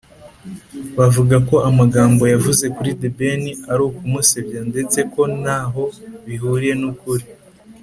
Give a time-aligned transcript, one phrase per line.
[0.97, 5.83] bavuga ko amagambo yavuze kuri The Ben ari ukumusebya ndetse ko ntaho
[6.25, 7.25] bihuriye n’ukuri